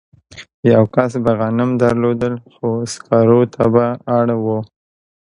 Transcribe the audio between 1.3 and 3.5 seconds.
غنم درلودل خو سکارو